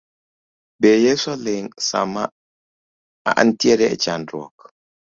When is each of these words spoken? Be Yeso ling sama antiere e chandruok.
Be 0.79 0.89
Yeso 1.05 1.31
ling 1.45 1.67
sama 1.89 2.23
antiere 3.41 3.85
e 3.93 3.95
chandruok. 4.03 4.57